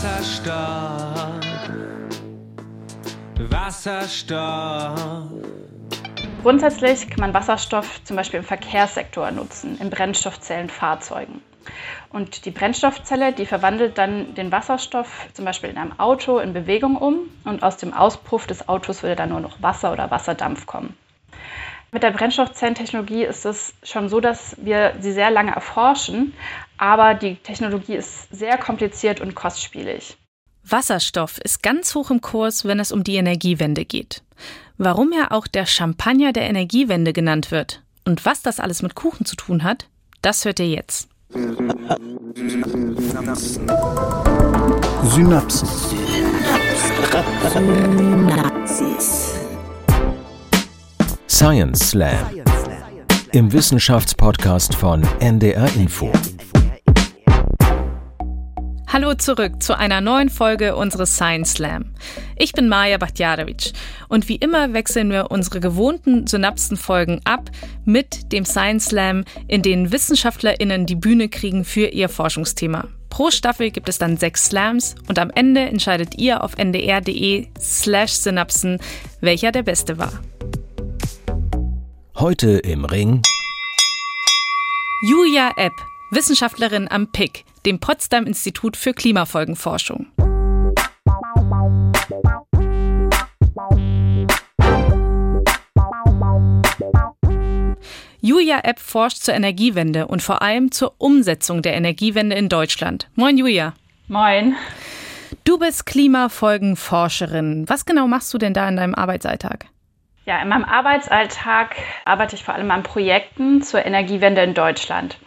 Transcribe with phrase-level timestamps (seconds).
[0.00, 1.40] Wasserstoff.
[3.50, 5.32] Wasserstoff.
[6.42, 11.42] Grundsätzlich kann man Wasserstoff zum Beispiel im Verkehrssektor nutzen, in Brennstoffzellenfahrzeugen.
[12.10, 16.94] Und die Brennstoffzelle, die verwandelt dann den Wasserstoff zum Beispiel in einem Auto in Bewegung
[16.94, 20.96] um und aus dem Auspuff des Autos würde dann nur noch Wasser oder Wasserdampf kommen.
[21.90, 26.34] Mit der Brennstoffzellentechnologie ist es schon so, dass wir sie sehr lange erforschen,
[26.78, 30.16] aber die Technologie ist sehr kompliziert und kostspielig.
[30.64, 34.22] Wasserstoff ist ganz hoch im Kurs, wenn es um die Energiewende geht.
[34.76, 39.26] Warum er auch der Champagner der Energiewende genannt wird und was das alles mit Kuchen
[39.26, 39.88] zu tun hat,
[40.22, 41.08] das hört ihr jetzt.
[41.30, 43.66] Synapsen.
[45.04, 45.68] Synapsen.
[47.52, 49.34] Synapsis.
[51.28, 52.18] Science Slam.
[53.32, 56.10] Im Wissenschaftspodcast von NDR Info.
[58.90, 61.92] Hallo zurück zu einer neuen Folge unseres Science Slam.
[62.36, 63.72] Ich bin Maja Bachtjarewitsch
[64.08, 67.50] und wie immer wechseln wir unsere gewohnten Synapsen-Folgen ab
[67.84, 72.88] mit dem Science Slam, in denen WissenschaftlerInnen die Bühne kriegen für ihr Forschungsthema.
[73.10, 78.12] Pro Staffel gibt es dann sechs Slams und am Ende entscheidet ihr auf ndr.de slash
[78.12, 78.80] Synapsen,
[79.20, 80.12] welcher der beste war.
[82.16, 83.20] Heute im Ring
[85.02, 85.74] Julia Epp,
[86.10, 90.06] Wissenschaftlerin am PIC, dem Potsdam Institut für Klimafolgenforschung.
[98.20, 103.08] Julia Epp forscht zur Energiewende und vor allem zur Umsetzung der Energiewende in Deutschland.
[103.14, 103.74] Moin Julia.
[104.08, 104.56] Moin.
[105.44, 107.68] Du bist Klimafolgenforscherin.
[107.68, 109.66] Was genau machst du denn da in deinem Arbeitsalltag?
[110.24, 115.18] Ja, in meinem Arbeitsalltag arbeite ich vor allem an Projekten zur Energiewende in Deutschland.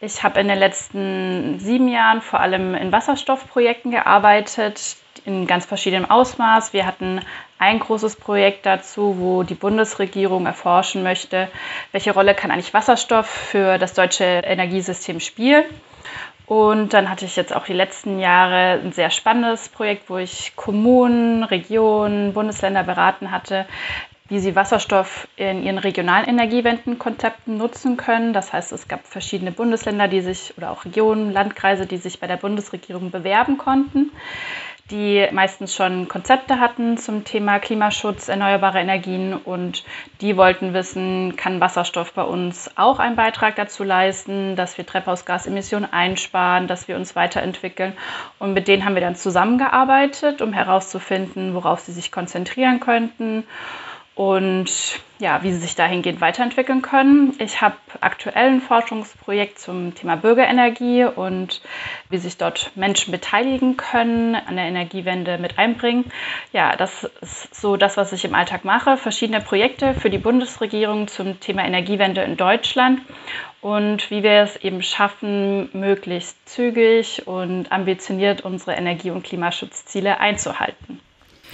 [0.00, 6.08] Ich habe in den letzten sieben Jahren vor allem in Wasserstoffprojekten gearbeitet, in ganz verschiedenem
[6.08, 6.72] Ausmaß.
[6.72, 7.20] Wir hatten
[7.58, 11.48] ein großes Projekt dazu, wo die Bundesregierung erforschen möchte,
[11.90, 15.64] welche Rolle kann eigentlich Wasserstoff für das deutsche Energiesystem spielen.
[16.46, 20.52] Und dann hatte ich jetzt auch die letzten Jahre ein sehr spannendes Projekt, wo ich
[20.56, 23.66] Kommunen, Regionen, Bundesländer beraten hatte,
[24.28, 28.32] wie sie Wasserstoff in ihren regionalen Energiewendenkonzepten nutzen können.
[28.32, 32.26] Das heißt, es gab verschiedene Bundesländer, die sich oder auch Regionen, Landkreise, die sich bei
[32.26, 34.12] der Bundesregierung bewerben konnten,
[34.90, 39.82] die meistens schon Konzepte hatten zum Thema Klimaschutz, erneuerbare Energien und
[40.20, 45.90] die wollten wissen, kann Wasserstoff bei uns auch einen Beitrag dazu leisten, dass wir Treibhausgasemissionen
[45.90, 47.94] einsparen, dass wir uns weiterentwickeln.
[48.38, 53.44] Und mit denen haben wir dann zusammengearbeitet, um herauszufinden, worauf sie sich konzentrieren könnten
[54.18, 57.36] und ja, wie sie sich dahingehend weiterentwickeln können.
[57.38, 61.60] Ich habe aktuell ein Forschungsprojekt zum Thema Bürgerenergie und
[62.10, 66.10] wie sich dort Menschen beteiligen können, an der Energiewende mit einbringen.
[66.52, 68.96] Ja, das ist so das, was ich im Alltag mache.
[68.96, 73.00] Verschiedene Projekte für die Bundesregierung zum Thema Energiewende in Deutschland
[73.60, 81.00] und wie wir es eben schaffen, möglichst zügig und ambitioniert unsere Energie- und Klimaschutzziele einzuhalten.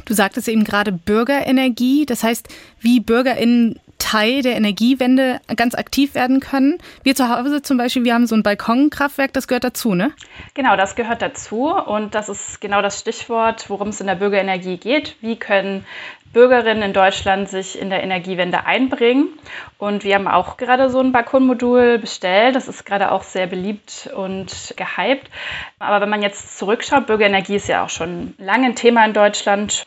[0.04, 2.48] Du sagtest eben gerade Bürgerenergie, das heißt,
[2.80, 3.78] wie BürgerInnen
[4.14, 6.78] Teil der Energiewende ganz aktiv werden können.
[7.02, 10.12] Wir zu Hause zum Beispiel, wir haben so ein Balkonkraftwerk, das gehört dazu, ne?
[10.54, 14.76] Genau, das gehört dazu und das ist genau das Stichwort, worum es in der Bürgerenergie
[14.76, 15.16] geht.
[15.20, 15.84] Wie können
[16.32, 19.28] Bürgerinnen in Deutschland sich in der Energiewende einbringen.
[19.78, 22.54] Und wir haben auch gerade so ein Balkonmodul bestellt.
[22.54, 25.28] Das ist gerade auch sehr beliebt und gehypt.
[25.78, 29.86] Aber wenn man jetzt zurückschaut, Bürgerenergie ist ja auch schon lange ein Thema in Deutschland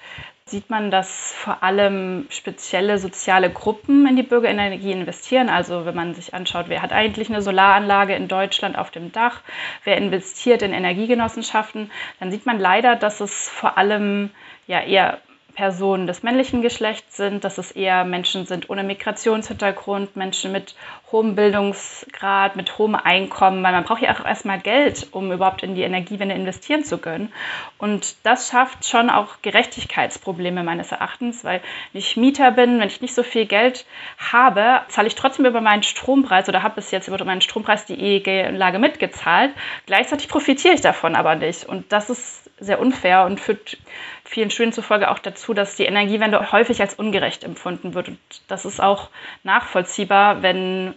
[0.50, 5.50] sieht man, dass vor allem spezielle soziale Gruppen in die Bürgerenergie investieren.
[5.50, 9.42] Also wenn man sich anschaut, wer hat eigentlich eine Solaranlage in Deutschland auf dem Dach,
[9.84, 14.32] wer investiert in Energiegenossenschaften, dann sieht man leider, dass es vor allem
[14.68, 15.20] ja eher
[15.58, 20.76] Personen des männlichen Geschlechts sind, dass es eher Menschen sind ohne Migrationshintergrund, Menschen mit
[21.12, 25.74] hohem Bildungsgrad, mit hohem Einkommen, weil man braucht ja auch erstmal Geld, um überhaupt in
[25.74, 27.34] die Energiewende investieren zu können.
[27.80, 31.62] Und das schafft schon auch Gerechtigkeitsprobleme meines Erachtens, weil
[31.92, 33.88] wenn ich Mieter bin, wenn ich nicht so viel Geld
[34.20, 38.00] habe, zahle ich trotzdem über meinen Strompreis oder habe bis jetzt über meinen Strompreis die
[38.00, 39.56] EEG-Lage mitgezahlt.
[39.88, 41.66] Gleichzeitig profitiere ich davon aber nicht.
[41.66, 43.78] Und das ist sehr unfair und führt
[44.24, 48.10] vielen Studien zufolge auch dazu, dass die Energiewende häufig als ungerecht empfunden wird.
[48.10, 49.10] Und das ist auch
[49.44, 50.94] nachvollziehbar, wenn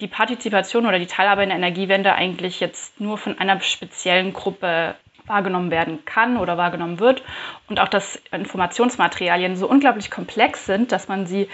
[0.00, 4.94] die Partizipation oder die Teilhabe in der Energiewende eigentlich jetzt nur von einer speziellen Gruppe
[5.26, 7.22] wahrgenommen werden kann oder wahrgenommen wird
[7.68, 11.48] und auch dass Informationsmaterialien so unglaublich komplex sind, dass man sie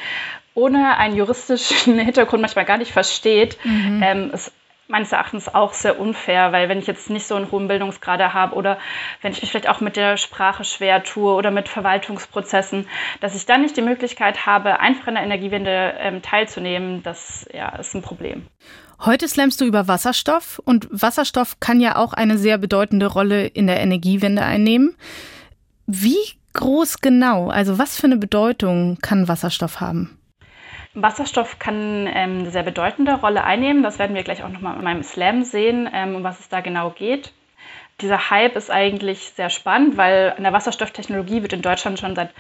[0.55, 3.57] ohne einen juristischen Hintergrund manchmal gar nicht versteht.
[3.65, 4.03] Mhm.
[4.05, 4.53] Ähm, es
[4.89, 8.55] meines Erachtens auch sehr unfair, weil wenn ich jetzt nicht so einen hohen Bildungsgrad habe
[8.55, 8.79] oder
[9.23, 12.87] wenn ich mich vielleicht auch mit der Sprache schwer tue oder mit Verwaltungsprozessen,
[13.21, 17.71] dass ich dann nicht die Möglichkeit habe, einfach in der Energiewende ähm, teilzunehmen, das ja,
[17.77, 18.47] ist ein Problem.
[19.05, 23.67] Heute slammst du über Wasserstoff und Wasserstoff kann ja auch eine sehr bedeutende Rolle in
[23.67, 24.95] der Energiewende einnehmen.
[25.87, 26.21] Wie
[26.53, 30.19] groß genau, also was für eine Bedeutung kann Wasserstoff haben?
[30.95, 33.83] Wasserstoff kann ähm, eine sehr bedeutende Rolle einnehmen.
[33.83, 36.61] Das werden wir gleich auch nochmal in meinem Slam sehen, ähm, um was es da
[36.61, 37.33] genau geht.
[38.01, 42.31] Dieser Hype ist eigentlich sehr spannend, weil an der Wasserstofftechnologie wird in Deutschland schon seit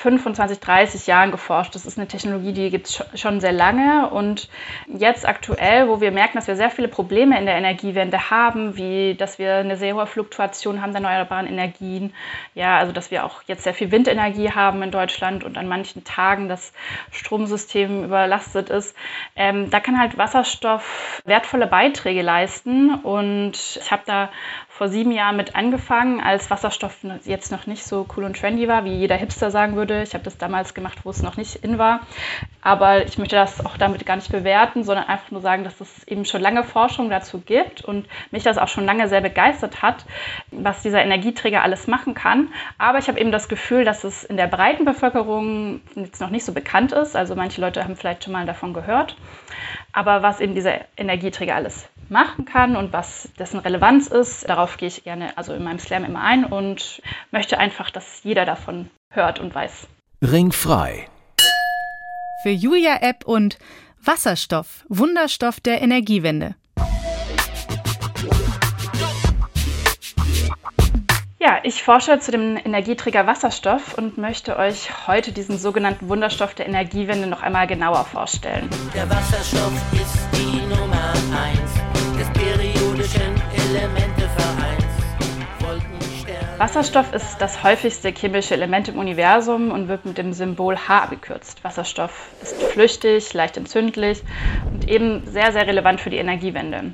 [0.00, 1.74] 25, 30 Jahren geforscht.
[1.74, 4.08] Das ist eine Technologie, die gibt es schon sehr lange.
[4.08, 4.48] Und
[4.86, 9.14] jetzt aktuell, wo wir merken, dass wir sehr viele Probleme in der Energiewende haben, wie
[9.14, 12.14] dass wir eine sehr hohe Fluktuation haben der erneuerbaren Energien,
[12.54, 16.02] ja, also dass wir auch jetzt sehr viel Windenergie haben in Deutschland und an manchen
[16.02, 16.72] Tagen das
[17.10, 18.96] Stromsystem überlastet ist,
[19.36, 22.94] ähm, da kann halt Wasserstoff wertvolle Beiträge leisten.
[22.94, 24.30] Und ich habe da
[24.68, 28.86] vor sieben Jahren mit angefangen, als Wasserstoff jetzt noch nicht so cool und trendy war,
[28.86, 29.89] wie jeder Hipster sagen würde.
[29.94, 32.00] Ich habe das damals gemacht, wo es noch nicht in war.
[32.62, 36.06] Aber ich möchte das auch damit gar nicht bewerten, sondern einfach nur sagen, dass es
[36.06, 40.04] eben schon lange Forschung dazu gibt und mich das auch schon lange sehr begeistert hat,
[40.50, 42.48] was dieser Energieträger alles machen kann.
[42.78, 46.44] Aber ich habe eben das Gefühl, dass es in der breiten Bevölkerung jetzt noch nicht
[46.44, 47.16] so bekannt ist.
[47.16, 49.16] Also manche Leute haben vielleicht schon mal davon gehört.
[49.92, 54.88] Aber was eben dieser Energieträger alles machen kann und was dessen Relevanz ist, darauf gehe
[54.88, 59.38] ich gerne also in meinem Slam immer ein und möchte einfach, dass jeder davon hört
[59.38, 59.86] und weiß.
[60.22, 61.08] Ringfrei.
[62.42, 63.58] Für Julia App und
[64.02, 66.54] Wasserstoff, Wunderstoff der Energiewende.
[71.38, 76.66] Ja, ich forsche zu dem Energieträger Wasserstoff und möchte euch heute diesen sogenannten Wunderstoff der
[76.66, 78.68] Energiewende noch einmal genauer vorstellen.
[78.94, 80.49] Der Wasserstoff ist die
[86.60, 91.64] Wasserstoff ist das häufigste chemische Element im Universum und wird mit dem Symbol H abgekürzt.
[91.64, 94.22] Wasserstoff ist flüchtig, leicht entzündlich
[94.70, 96.92] und eben sehr, sehr relevant für die Energiewende.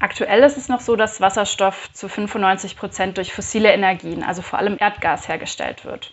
[0.00, 4.58] Aktuell ist es noch so, dass Wasserstoff zu 95 Prozent durch fossile Energien, also vor
[4.58, 6.12] allem Erdgas, hergestellt wird.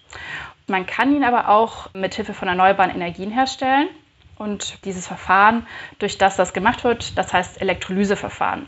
[0.67, 3.89] Man kann ihn aber auch mit Hilfe von erneuerbaren Energien herstellen.
[4.35, 5.67] Und dieses Verfahren,
[5.99, 8.67] durch das das gemacht wird, das heißt Elektrolyseverfahren.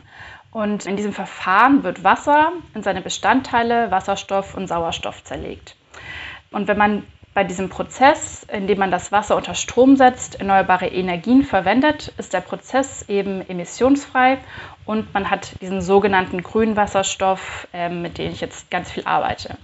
[0.56, 5.76] Und in diesem Verfahren wird Wasser in seine Bestandteile Wasserstoff und Sauerstoff zerlegt.
[6.50, 7.04] Und wenn man
[7.34, 12.32] bei diesem Prozess, in dem man das Wasser unter Strom setzt, erneuerbare Energien verwendet, ist
[12.32, 14.38] der Prozess eben emissionsfrei
[14.86, 19.58] und man hat diesen sogenannten grünen Wasserstoff, äh, mit dem ich jetzt ganz viel arbeite.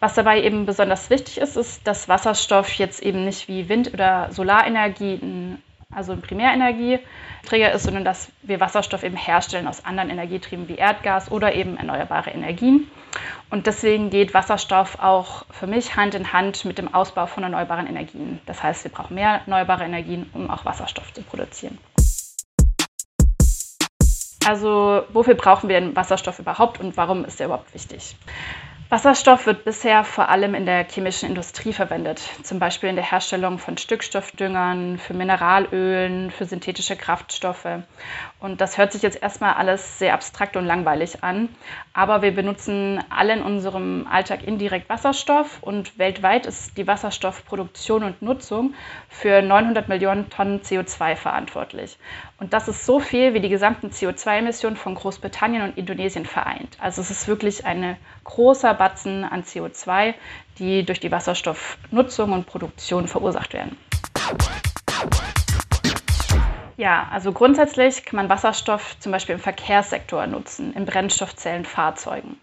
[0.00, 4.28] Was dabei eben besonders wichtig ist, ist, dass Wasserstoff jetzt eben nicht wie Wind- oder
[4.32, 5.58] Solarenergie,
[5.94, 11.30] also ein Primärenergieträger ist, sondern dass wir Wasserstoff eben herstellen aus anderen Energietrieben wie Erdgas
[11.30, 12.90] oder eben erneuerbare Energien.
[13.50, 17.86] Und deswegen geht Wasserstoff auch für mich Hand in Hand mit dem Ausbau von erneuerbaren
[17.86, 18.40] Energien.
[18.46, 21.78] Das heißt, wir brauchen mehr erneuerbare Energien, um auch Wasserstoff zu produzieren.
[24.46, 28.16] Also wofür brauchen wir den Wasserstoff überhaupt und warum ist er überhaupt wichtig?
[28.94, 33.58] Wasserstoff wird bisher vor allem in der chemischen Industrie verwendet, zum Beispiel in der Herstellung
[33.58, 37.66] von Stückstoffdüngern, für Mineralölen, für synthetische Kraftstoffe.
[38.38, 41.48] Und das hört sich jetzt erstmal alles sehr abstrakt und langweilig an,
[41.92, 48.22] aber wir benutzen alle in unserem Alltag indirekt Wasserstoff und weltweit ist die Wasserstoffproduktion und
[48.22, 48.74] Nutzung
[49.08, 51.98] für 900 Millionen Tonnen CO2 verantwortlich.
[52.38, 56.76] Und das ist so viel, wie die gesamten CO2-Emissionen von Großbritannien und Indonesien vereint.
[56.78, 60.12] Also es ist wirklich ein großer Batzen an CO2,
[60.58, 63.78] die durch die Wasserstoffnutzung und Produktion verursacht werden.
[66.76, 72.38] Ja, also grundsätzlich kann man Wasserstoff zum Beispiel im Verkehrssektor nutzen, in Brennstoffzellenfahrzeugen.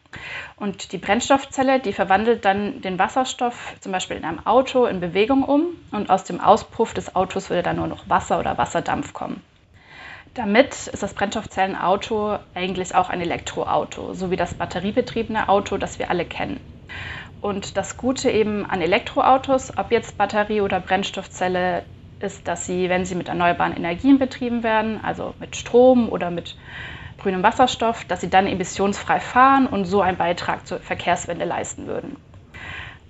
[0.55, 5.43] Und die Brennstoffzelle, die verwandelt dann den Wasserstoff zum Beispiel in einem Auto in Bewegung
[5.43, 9.43] um und aus dem Auspuff des Autos würde dann nur noch Wasser oder Wasserdampf kommen.
[10.33, 16.09] Damit ist das Brennstoffzellenauto eigentlich auch ein Elektroauto, so wie das batteriebetriebene Auto, das wir
[16.09, 16.59] alle kennen.
[17.41, 21.83] Und das Gute eben an Elektroautos, ob jetzt Batterie oder Brennstoffzelle,
[22.19, 26.55] ist, dass sie, wenn sie mit erneuerbaren Energien betrieben werden, also mit Strom oder mit
[27.17, 32.17] grünem Wasserstoff, dass sie dann emissionsfrei fahren und so einen Beitrag zur Verkehrswende leisten würden.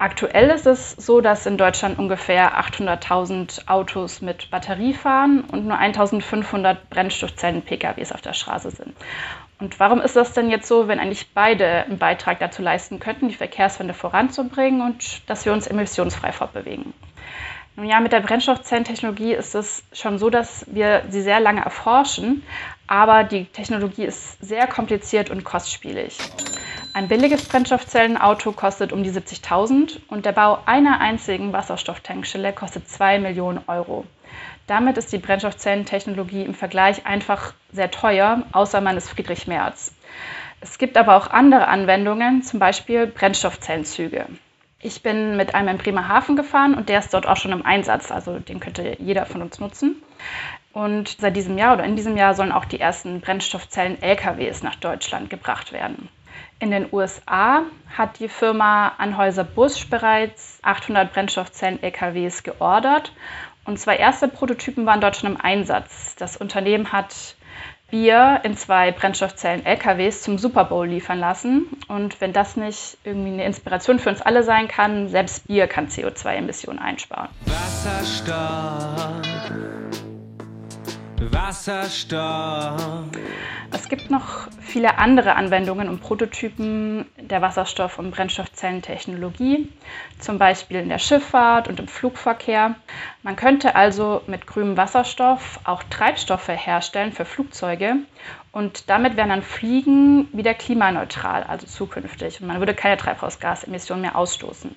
[0.01, 5.77] Aktuell ist es so, dass in Deutschland ungefähr 800.000 Autos mit Batterie fahren und nur
[5.77, 8.95] 1.500 Brennstoffzellen-PKWs auf der Straße sind.
[9.59, 13.27] Und warum ist das denn jetzt so, wenn eigentlich beide einen Beitrag dazu leisten könnten,
[13.27, 16.95] die Verkehrswende voranzubringen und dass wir uns emissionsfrei fortbewegen?
[17.77, 22.43] Nun ja, mit der Brennstoffzellentechnologie ist es schon so, dass wir sie sehr lange erforschen,
[22.85, 26.17] aber die Technologie ist sehr kompliziert und kostspielig.
[26.93, 33.19] Ein billiges Brennstoffzellenauto kostet um die 70.000 und der Bau einer einzigen Wasserstofftankstelle kostet 2
[33.19, 34.03] Millionen Euro.
[34.67, 39.93] Damit ist die Brennstoffzellentechnologie im Vergleich einfach sehr teuer, außer man ist Friedrich Merz.
[40.59, 44.25] Es gibt aber auch andere Anwendungen, zum Beispiel Brennstoffzellenzüge.
[44.83, 48.11] Ich bin mit einem in Bremerhaven gefahren und der ist dort auch schon im Einsatz,
[48.11, 50.01] also den könnte jeder von uns nutzen.
[50.73, 55.29] Und seit diesem Jahr oder in diesem Jahr sollen auch die ersten Brennstoffzellen-LKWs nach Deutschland
[55.29, 56.09] gebracht werden.
[56.59, 57.63] In den USA
[57.95, 63.13] hat die Firma Anhäuser Busch bereits 800 Brennstoffzellen-LKWs geordert
[63.65, 66.15] und zwei erste Prototypen waren dort schon im Einsatz.
[66.15, 67.35] Das Unternehmen hat
[67.91, 71.67] Bier in zwei Brennstoffzellen-LKWs zum Super Bowl liefern lassen.
[71.89, 75.89] Und wenn das nicht irgendwie eine Inspiration für uns alle sein kann, selbst Bier kann
[75.89, 77.29] CO2-Emissionen einsparen.
[77.45, 78.31] Wasserstoff.
[81.31, 83.03] Wasserstoff.
[83.71, 89.69] Es gibt noch viele andere Anwendungen und Prototypen der Wasserstoff- und Brennstoffzellentechnologie,
[90.17, 92.75] zum Beispiel in der Schifffahrt und im Flugverkehr.
[93.21, 97.97] Man könnte also mit grünem Wasserstoff auch Treibstoffe herstellen für Flugzeuge
[98.53, 102.39] und damit wären dann Fliegen wieder klimaneutral, also zukünftig.
[102.41, 104.73] Und man würde keine Treibhausgasemissionen mehr ausstoßen.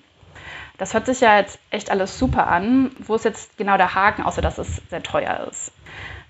[0.77, 2.91] Das hört sich ja jetzt echt alles super an.
[2.99, 5.73] Wo ist jetzt genau der Haken, außer dass es sehr teuer ist?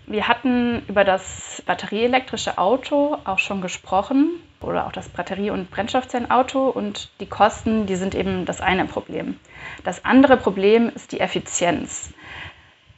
[0.07, 4.31] Wir hatten über das batterieelektrische Auto auch schon gesprochen
[4.61, 9.39] oder auch das Batterie- und Brennstoffzellenauto und die Kosten, die sind eben das eine Problem.
[9.83, 12.13] Das andere Problem ist die Effizienz.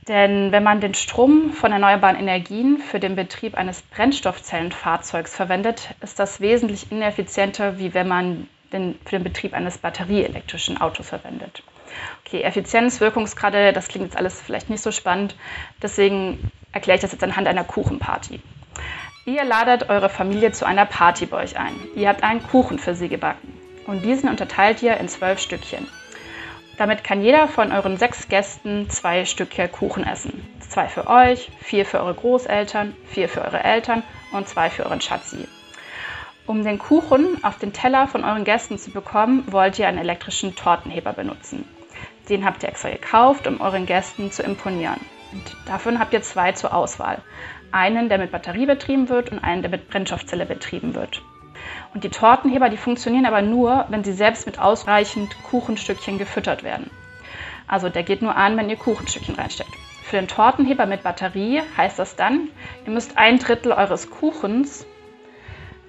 [0.08, 6.18] Denn wenn man den Strom von erneuerbaren Energien für den Betrieb eines Brennstoffzellenfahrzeugs verwendet, ist
[6.18, 11.62] das wesentlich ineffizienter, wie wenn man den, für den Betrieb eines batterieelektrischen Autos verwendet.
[12.24, 15.36] Okay, Effizienz, Wirkungsgrade, das klingt jetzt alles vielleicht nicht so spannend.
[15.82, 18.40] Deswegen erkläre ich das jetzt anhand einer Kuchenparty.
[19.24, 21.74] Ihr ladet eure Familie zu einer Party bei euch ein.
[21.94, 23.52] Ihr habt einen Kuchen für sie gebacken
[23.86, 25.88] und diesen unterteilt ihr in zwölf Stückchen.
[26.78, 30.46] Damit kann jeder von euren sechs Gästen zwei Stückchen Kuchen essen.
[30.60, 34.02] Zwei für euch, vier für eure Großeltern, vier für eure Eltern
[34.32, 35.48] und zwei für euren Schatzi.
[36.46, 40.54] Um den Kuchen auf den Teller von euren Gästen zu bekommen, wollt ihr einen elektrischen
[40.54, 41.64] Tortenheber benutzen.
[42.28, 45.00] Den habt ihr extra gekauft, um euren Gästen zu imponieren.
[45.32, 47.20] Und davon habt ihr zwei zur Auswahl.
[47.72, 51.20] Einen, der mit Batterie betrieben wird und einen, der mit Brennstoffzelle betrieben wird.
[51.94, 56.90] Und die Tortenheber, die funktionieren aber nur, wenn sie selbst mit ausreichend Kuchenstückchen gefüttert werden.
[57.66, 59.74] Also der geht nur an, wenn ihr Kuchenstückchen reinsteckt.
[60.04, 62.50] Für den Tortenheber mit Batterie heißt das dann,
[62.86, 64.86] ihr müsst ein Drittel eures Kuchens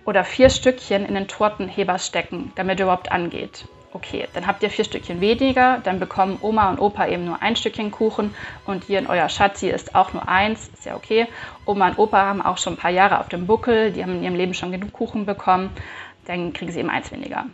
[0.07, 3.65] oder vier Stückchen in den Tortenheber stecken, damit er überhaupt angeht.
[3.91, 7.57] Okay, dann habt ihr vier Stückchen weniger, dann bekommen Oma und Opa eben nur ein
[7.57, 8.33] Stückchen Kuchen
[8.65, 11.27] und ihr und euer Schatzi ist auch nur eins, ist ja okay.
[11.65, 14.23] Oma und Opa haben auch schon ein paar Jahre auf dem Buckel, die haben in
[14.23, 15.71] ihrem Leben schon genug Kuchen bekommen,
[16.25, 17.45] dann kriegen sie eben eins weniger.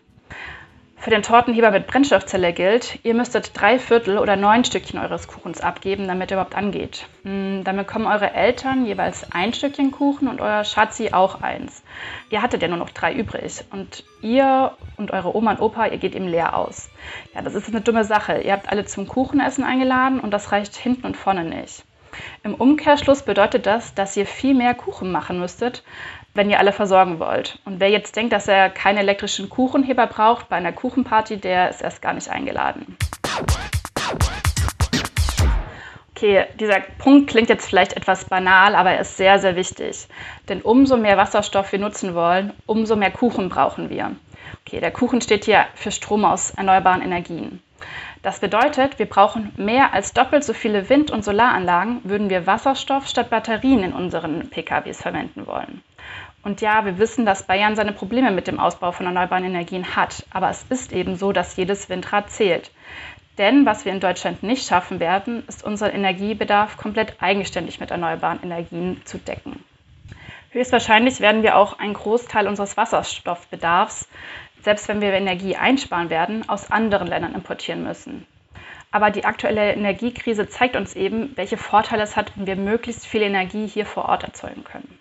[1.03, 5.59] Für den Tortenheber mit Brennstoffzelle gilt, ihr müsstet drei Viertel oder neun Stückchen eures Kuchens
[5.59, 7.07] abgeben, damit er überhaupt angeht.
[7.23, 11.83] Hm, dann bekommen eure Eltern jeweils ein Stückchen Kuchen und euer Schatzi auch eins.
[12.29, 15.97] Ihr hattet ja nur noch drei übrig und ihr und eure Oma und Opa, ihr
[15.97, 16.89] geht eben leer aus.
[17.35, 18.39] Ja, das ist eine dumme Sache.
[18.39, 21.83] Ihr habt alle zum Kuchenessen eingeladen und das reicht hinten und vorne nicht.
[22.43, 25.83] Im Umkehrschluss bedeutet das, dass ihr viel mehr Kuchen machen müsstet,
[26.33, 27.59] wenn ihr alle versorgen wollt.
[27.65, 31.81] Und wer jetzt denkt, dass er keinen elektrischen Kuchenheber braucht bei einer Kuchenparty, der ist
[31.81, 32.97] erst gar nicht eingeladen.
[36.15, 40.07] Okay, dieser Punkt klingt jetzt vielleicht etwas banal, aber er ist sehr, sehr wichtig.
[40.47, 44.15] Denn umso mehr Wasserstoff wir nutzen wollen, umso mehr Kuchen brauchen wir.
[44.65, 47.61] Okay, der Kuchen steht hier für Strom aus erneuerbaren Energien.
[48.21, 53.05] Das bedeutet, wir brauchen mehr als doppelt so viele Wind- und Solaranlagen, würden wir Wasserstoff
[53.07, 55.83] statt Batterien in unseren PKWs verwenden wollen.
[56.43, 60.25] Und ja, wir wissen, dass Bayern seine Probleme mit dem Ausbau von erneuerbaren Energien hat.
[60.29, 62.69] Aber es ist eben so, dass jedes Windrad zählt.
[63.37, 68.43] Denn was wir in Deutschland nicht schaffen werden, ist unseren Energiebedarf komplett eigenständig mit erneuerbaren
[68.43, 69.63] Energien zu decken.
[70.51, 74.07] Höchstwahrscheinlich werden wir auch einen Großteil unseres Wasserstoffbedarfs,
[74.61, 78.27] selbst wenn wir Energie einsparen werden, aus anderen Ländern importieren müssen.
[78.91, 83.23] Aber die aktuelle Energiekrise zeigt uns eben, welche Vorteile es hat, wenn wir möglichst viel
[83.23, 84.99] Energie hier vor Ort erzeugen können.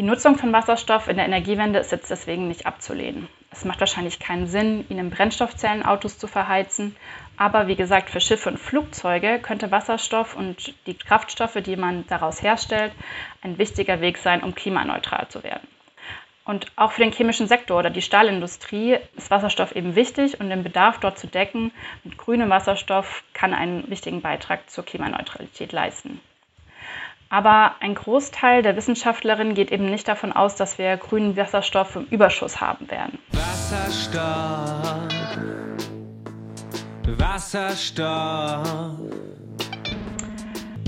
[0.00, 3.28] Die Nutzung von Wasserstoff in der Energiewende ist jetzt deswegen nicht abzulehnen.
[3.50, 6.96] Es macht wahrscheinlich keinen Sinn, ihn in Brennstoffzellenautos zu verheizen,
[7.36, 12.42] aber wie gesagt, für Schiffe und Flugzeuge könnte Wasserstoff und die Kraftstoffe, die man daraus
[12.42, 12.92] herstellt,
[13.42, 15.68] ein wichtiger Weg sein, um klimaneutral zu werden.
[16.46, 20.62] Und auch für den chemischen Sektor oder die Stahlindustrie ist Wasserstoff eben wichtig und den
[20.62, 21.72] Bedarf dort zu decken
[22.04, 26.22] mit grünem Wasserstoff kann einen wichtigen Beitrag zur Klimaneutralität leisten.
[27.32, 32.06] Aber ein Großteil der Wissenschaftlerinnen geht eben nicht davon aus, dass wir grünen Wasserstoff im
[32.06, 33.20] Überschuss haben werden.
[33.30, 35.08] Wasserstoff.
[37.06, 38.98] Wasserstoff.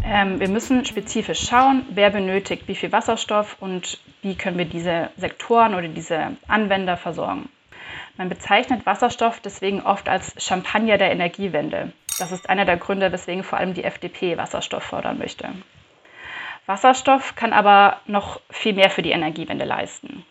[0.04, 5.10] Ähm, wir müssen spezifisch schauen, wer benötigt wie viel Wasserstoff und wie können wir diese
[5.16, 7.50] Sektoren oder diese Anwender versorgen.
[8.16, 11.92] Man bezeichnet Wasserstoff deswegen oft als Champagner der Energiewende.
[12.18, 15.48] Das ist einer der Gründe, weswegen vor allem die FDP Wasserstoff fördern möchte.
[16.66, 20.24] Wasserstoff kann aber noch viel mehr für die Energiewende leisten.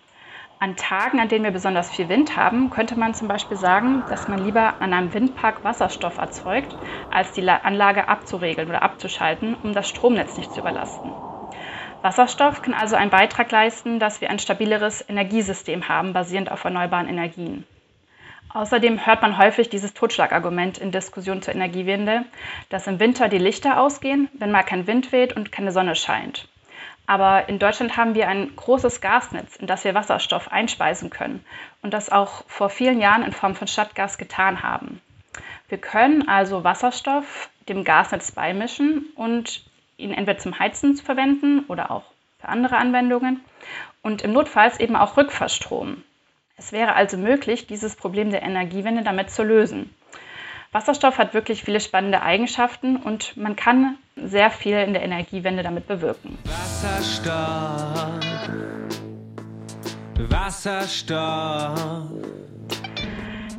[0.59, 4.27] An Tagen, an denen wir besonders viel Wind haben, könnte man zum Beispiel sagen, dass
[4.27, 6.75] man lieber an einem Windpark Wasserstoff erzeugt,
[7.09, 11.11] als die Anlage abzuregeln oder abzuschalten, um das Stromnetz nicht zu überlasten.
[12.01, 17.09] Wasserstoff kann also einen Beitrag leisten, dass wir ein stabileres Energiesystem haben, basierend auf erneuerbaren
[17.09, 17.65] Energien.
[18.53, 22.25] Außerdem hört man häufig dieses Totschlagargument in Diskussionen zur Energiewende,
[22.69, 26.49] dass im Winter die Lichter ausgehen, wenn mal kein Wind weht und keine Sonne scheint.
[27.07, 31.45] Aber in Deutschland haben wir ein großes Gasnetz, in das wir Wasserstoff einspeisen können
[31.81, 35.01] und das auch vor vielen Jahren in Form von Stadtgas getan haben.
[35.69, 39.63] Wir können also Wasserstoff dem Gasnetz beimischen und
[39.97, 42.03] ihn entweder zum Heizen verwenden oder auch
[42.39, 43.41] für andere Anwendungen
[44.01, 46.03] und im Notfalls eben auch Rückverstrom.
[46.63, 49.89] Es wäre also möglich, dieses Problem der Energiewende damit zu lösen.
[50.71, 55.87] Wasserstoff hat wirklich viele spannende Eigenschaften und man kann sehr viel in der Energiewende damit
[55.87, 56.37] bewirken.
[56.43, 58.19] Wasserstoff.
[60.29, 62.11] Wasserstoff.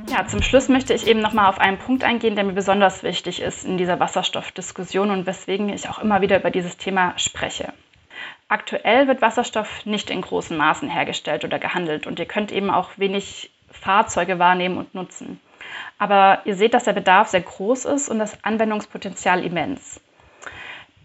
[0.09, 3.03] Ja, zum Schluss möchte ich eben noch mal auf einen Punkt eingehen, der mir besonders
[3.03, 7.73] wichtig ist in dieser Wasserstoffdiskussion und weswegen ich auch immer wieder über dieses Thema spreche.
[8.53, 12.91] Aktuell wird Wasserstoff nicht in großen Maßen hergestellt oder gehandelt und ihr könnt eben auch
[12.99, 15.41] wenig Fahrzeuge wahrnehmen und nutzen.
[15.97, 20.03] Aber ihr seht, dass der Bedarf sehr groß ist und das Anwendungspotenzial immens.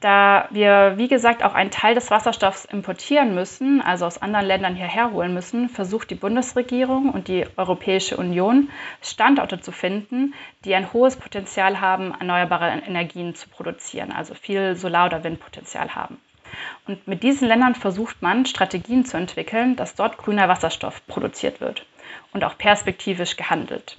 [0.01, 4.75] Da wir, wie gesagt, auch einen Teil des Wasserstoffs importieren müssen, also aus anderen Ländern
[4.75, 8.70] hierher holen müssen, versucht die Bundesregierung und die Europäische Union
[9.01, 10.34] Standorte zu finden,
[10.66, 16.20] die ein hohes Potenzial haben, erneuerbare Energien zu produzieren, also viel Solar- oder Windpotenzial haben.
[16.88, 21.86] Und mit diesen Ländern versucht man, Strategien zu entwickeln, dass dort grüner Wasserstoff produziert wird
[22.33, 23.98] und auch perspektivisch gehandelt.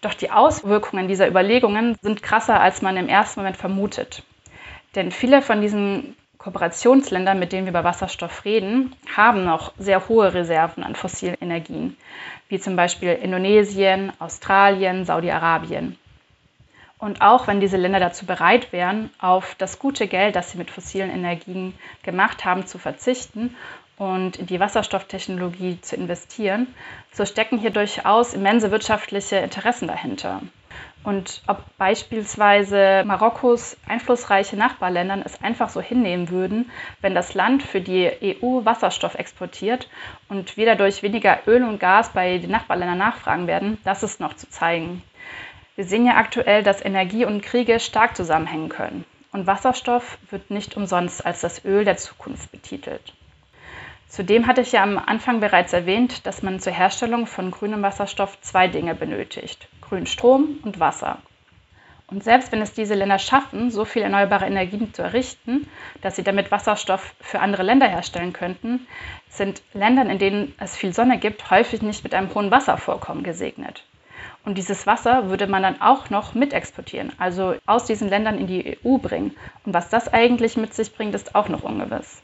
[0.00, 4.22] Doch die Auswirkungen dieser Überlegungen sind krasser, als man im ersten Moment vermutet.
[4.94, 10.32] Denn viele von diesen Kooperationsländern, mit denen wir über Wasserstoff reden, haben noch sehr hohe
[10.32, 11.96] Reserven an fossilen Energien,
[12.48, 15.98] wie zum Beispiel Indonesien, Australien, Saudi-Arabien.
[16.98, 20.70] Und auch wenn diese Länder dazu bereit wären, auf das gute Geld, das sie mit
[20.70, 23.54] fossilen Energien gemacht haben, zu verzichten
[23.98, 26.74] und in die Wasserstofftechnologie zu investieren,
[27.12, 30.40] so stecken hier durchaus immense wirtschaftliche Interessen dahinter.
[31.04, 37.80] Und ob beispielsweise Marokkos einflussreiche Nachbarländer es einfach so hinnehmen würden, wenn das Land für
[37.80, 38.10] die
[38.42, 39.88] EU Wasserstoff exportiert
[40.28, 44.34] und wir dadurch weniger Öl und Gas bei den Nachbarländern nachfragen werden, das ist noch
[44.34, 45.02] zu zeigen.
[45.76, 49.04] Wir sehen ja aktuell, dass Energie und Kriege stark zusammenhängen können.
[49.30, 53.12] Und Wasserstoff wird nicht umsonst als das Öl der Zukunft betitelt.
[54.08, 58.40] Zudem hatte ich ja am Anfang bereits erwähnt, dass man zur Herstellung von grünem Wasserstoff
[58.40, 59.68] zwei Dinge benötigt.
[59.82, 61.18] Grünen Strom und Wasser.
[62.06, 65.68] Und selbst wenn es diese Länder schaffen, so viel erneuerbare Energien zu errichten,
[66.00, 68.86] dass sie damit Wasserstoff für andere Länder herstellen könnten,
[69.28, 73.84] sind Ländern, in denen es viel Sonne gibt, häufig nicht mit einem hohen Wasservorkommen gesegnet.
[74.46, 78.46] Und dieses Wasser würde man dann auch noch mit exportieren, also aus diesen Ländern in
[78.46, 79.36] die EU bringen.
[79.64, 82.20] Und was das eigentlich mit sich bringt, ist auch noch ungewiss.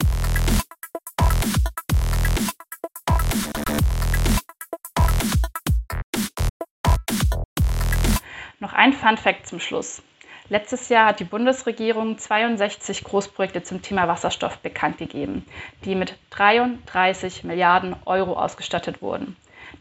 [8.61, 10.01] Noch ein Fun Fact zum Schluss.
[10.47, 15.45] Letztes Jahr hat die Bundesregierung 62 Großprojekte zum Thema Wasserstoff bekannt gegeben,
[15.83, 19.35] die mit 33 Milliarden Euro ausgestattet wurden.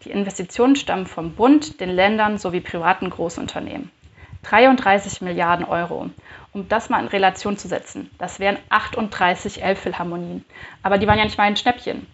[0.04, 3.90] Die Investitionen stammen vom Bund, den Ländern sowie privaten Großunternehmen.
[4.42, 6.10] 33 Milliarden Euro.
[6.52, 10.44] Um das mal in Relation zu setzen, das wären 38 Elbphilharmonien.
[10.82, 12.06] Aber die waren ja nicht mal ein Schnäppchen.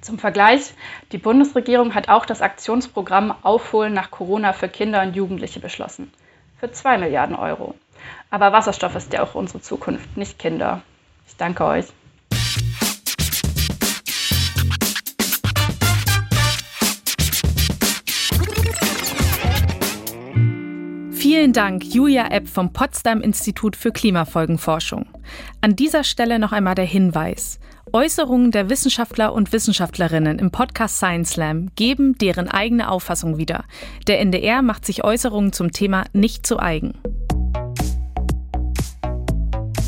[0.00, 0.74] Zum Vergleich,
[1.12, 6.12] die Bundesregierung hat auch das Aktionsprogramm Aufholen nach Corona für Kinder und Jugendliche beschlossen.
[6.58, 7.74] Für 2 Milliarden Euro.
[8.30, 10.82] Aber Wasserstoff ist ja auch unsere Zukunft, nicht Kinder.
[11.26, 11.86] Ich danke euch.
[21.44, 25.04] Vielen Dank, Julia Epp vom Potsdam Institut für Klimafolgenforschung.
[25.60, 27.58] An dieser Stelle noch einmal der Hinweis.
[27.92, 33.64] Äußerungen der Wissenschaftler und Wissenschaftlerinnen im Podcast Science Slam geben deren eigene Auffassung wieder.
[34.06, 36.94] Der NDR macht sich Äußerungen zum Thema nicht zu eigen.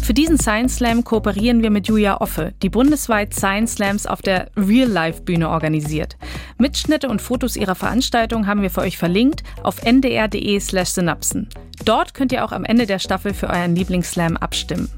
[0.07, 4.53] Für diesen Science Slam kooperieren wir mit Julia Offe, die bundesweit Science Slams auf der
[4.57, 6.17] Real-Life-Bühne organisiert.
[6.59, 11.49] Mitschnitte und Fotos ihrer Veranstaltung haben wir für euch verlinkt auf ndr.de slash synapsen.
[11.85, 14.89] Dort könnt ihr auch am Ende der Staffel für euren Lieblingsslam abstimmen.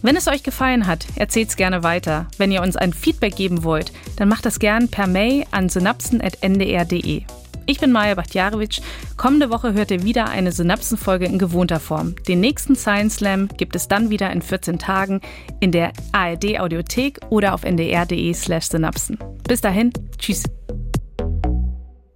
[0.00, 2.26] Wenn es euch gefallen hat, erzählt's gerne weiter.
[2.36, 7.24] Wenn ihr uns ein Feedback geben wollt, dann macht das gern per Mail an synapsen.ndr.de.
[7.66, 8.80] Ich bin Maja Bachtjarewitsch.
[9.16, 12.14] Kommende Woche hört ihr wieder eine Synapsenfolge in gewohnter Form.
[12.26, 15.20] Den nächsten Science Slam gibt es dann wieder in 14 Tagen
[15.60, 19.18] in der ARD Audiothek oder auf ndr.de/slash synapsen.
[19.46, 20.44] Bis dahin, tschüss.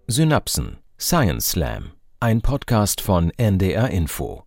[0.07, 1.90] Synapsen Science Slam,
[2.21, 4.45] ein Podcast von NDR Info.